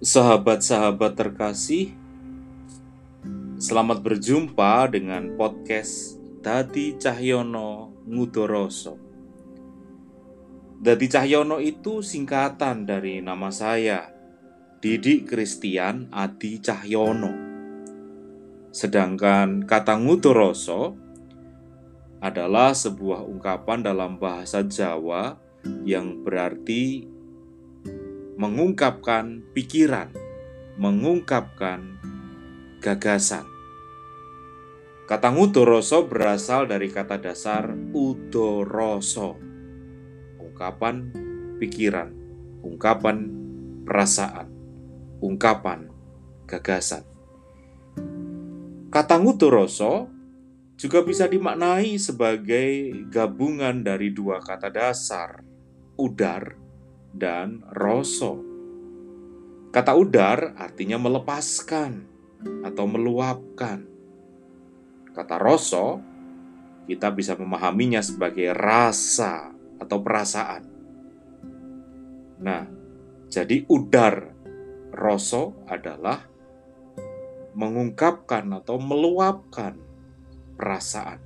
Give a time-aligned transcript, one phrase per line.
[0.00, 1.92] Sahabat-sahabat terkasih,
[3.60, 8.96] selamat berjumpa dengan podcast Dadi Cahyono Ngudoroso.
[10.80, 14.08] Dadi Cahyono itu singkatan dari nama saya,
[14.80, 17.32] Didik Kristian Adi Cahyono.
[18.72, 20.96] Sedangkan kata Ngudoroso
[22.24, 25.36] adalah sebuah ungkapan dalam bahasa Jawa
[25.84, 27.19] yang berarti
[28.40, 30.16] mengungkapkan pikiran,
[30.80, 32.00] mengungkapkan
[32.80, 33.44] gagasan.
[35.04, 39.36] Kata ngudoroso berasal dari kata dasar udoroso,
[40.40, 41.12] ungkapan
[41.60, 42.08] pikiran,
[42.64, 43.28] ungkapan
[43.84, 44.48] perasaan,
[45.20, 45.92] ungkapan
[46.48, 47.04] gagasan.
[48.88, 50.08] Kata ngudoroso
[50.80, 55.44] juga bisa dimaknai sebagai gabungan dari dua kata dasar,
[56.00, 56.59] udar
[57.14, 58.42] dan roso.
[59.70, 62.02] Kata udar artinya melepaskan
[62.66, 63.86] atau meluapkan.
[65.14, 66.02] Kata roso
[66.90, 70.62] kita bisa memahaminya sebagai rasa atau perasaan.
[72.40, 72.66] Nah,
[73.30, 74.34] jadi udar
[74.90, 76.26] roso adalah
[77.54, 79.78] mengungkapkan atau meluapkan
[80.58, 81.22] perasaan.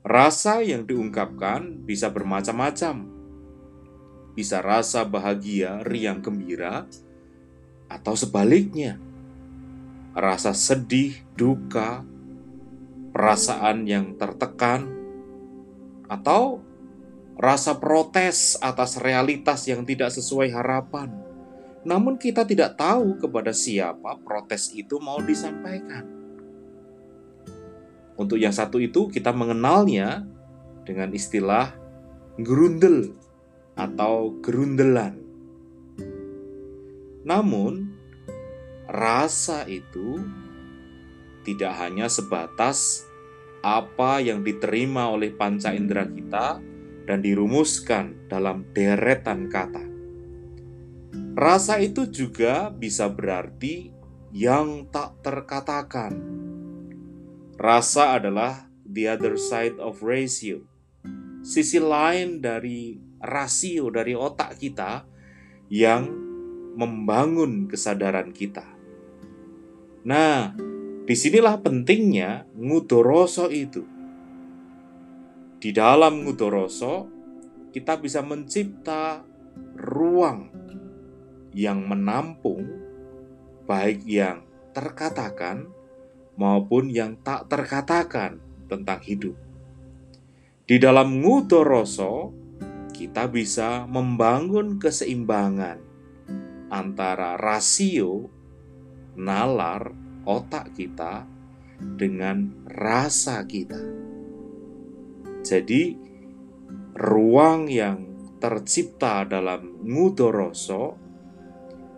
[0.00, 3.19] Rasa yang diungkapkan bisa bermacam-macam,
[4.34, 6.86] bisa rasa bahagia, riang gembira,
[7.90, 8.96] atau sebaliknya,
[10.14, 12.06] rasa sedih, duka,
[13.10, 14.86] perasaan yang tertekan,
[16.06, 16.62] atau
[17.40, 21.10] rasa protes atas realitas yang tidak sesuai harapan.
[21.82, 26.04] Namun, kita tidak tahu kepada siapa protes itu mau disampaikan.
[28.20, 30.28] Untuk yang satu itu, kita mengenalnya
[30.84, 31.72] dengan istilah
[32.36, 33.16] gerundel
[33.80, 35.16] atau gerundelan.
[37.24, 37.88] Namun,
[38.84, 40.20] rasa itu
[41.48, 43.08] tidak hanya sebatas
[43.64, 46.60] apa yang diterima oleh panca indera kita
[47.08, 49.84] dan dirumuskan dalam deretan kata.
[51.36, 53.88] Rasa itu juga bisa berarti
[54.36, 56.12] yang tak terkatakan.
[57.56, 60.64] Rasa adalah the other side of ratio,
[61.44, 65.04] sisi lain dari rasio dari otak kita
[65.68, 66.08] yang
[66.74, 68.64] membangun kesadaran kita.
[70.08, 70.56] Nah,
[71.04, 73.84] di sinilah pentingnya ngudoroso itu.
[75.60, 77.04] Di dalam ngudoroso,
[77.70, 79.20] kita bisa mencipta
[79.76, 80.48] ruang
[81.52, 82.64] yang menampung
[83.68, 84.42] baik yang
[84.72, 85.68] terkatakan
[86.40, 89.36] maupun yang tak terkatakan tentang hidup.
[90.64, 92.30] Di dalam ngudoroso,
[93.00, 95.80] kita bisa membangun keseimbangan
[96.68, 98.28] antara rasio
[99.16, 99.96] nalar
[100.28, 101.24] otak kita
[101.96, 103.80] dengan rasa kita.
[105.40, 105.96] Jadi,
[106.92, 108.04] ruang yang
[108.36, 111.00] tercipta dalam ngudoroso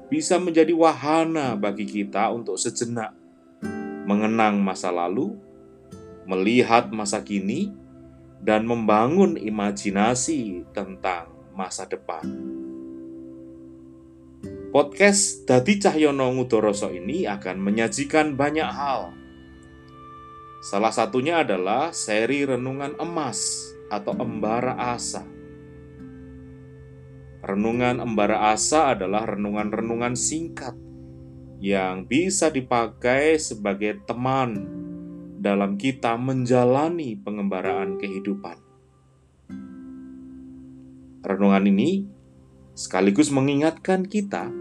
[0.07, 3.11] bisa menjadi wahana bagi kita untuk sejenak
[4.07, 5.35] mengenang masa lalu,
[6.31, 7.82] melihat masa kini,
[8.43, 12.27] dan membangun imajinasi tentang masa depan.
[14.75, 19.15] Podcast Dadi Cahyono Ngudoroso ini akan menyajikan banyak hal.
[20.63, 25.23] Salah satunya adalah seri Renungan Emas atau Embara Asa.
[27.43, 30.75] Renungan Embara Asa adalah renungan-renungan singkat
[31.63, 34.67] yang bisa dipakai sebagai teman
[35.43, 38.63] dalam kita menjalani pengembaraan kehidupan.
[41.27, 42.07] Renungan ini
[42.79, 44.55] sekaligus mengingatkan kita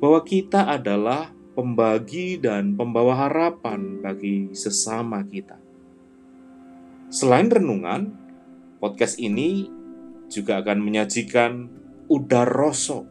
[0.00, 5.60] bahwa kita adalah pembagi dan pembawa harapan bagi sesama kita.
[7.12, 8.08] Selain renungan,
[8.80, 9.68] podcast ini
[10.32, 11.68] juga akan menyajikan
[12.08, 13.04] udar rosok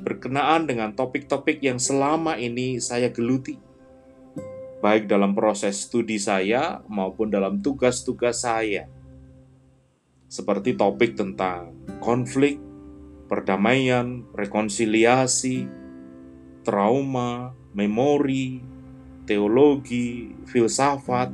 [0.00, 3.73] berkenaan dengan topik-topik yang selama ini saya geluti
[4.84, 8.84] baik dalam proses studi saya maupun dalam tugas-tugas saya.
[10.28, 11.72] Seperti topik tentang
[12.04, 12.60] konflik,
[13.24, 15.64] perdamaian, rekonsiliasi,
[16.60, 18.60] trauma, memori,
[19.24, 21.32] teologi, filsafat,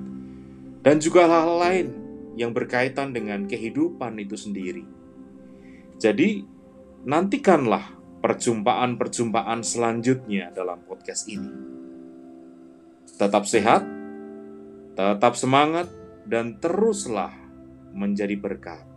[0.87, 1.89] dan juga hal-hal lain
[2.39, 4.87] yang berkaitan dengan kehidupan itu sendiri.
[5.99, 6.47] Jadi,
[7.03, 11.70] nantikanlah perjumpaan-perjumpaan selanjutnya dalam podcast ini.
[13.21, 13.85] Tetap sehat,
[14.97, 15.93] tetap semangat,
[16.25, 17.37] dan teruslah
[17.93, 18.90] menjadi berkat.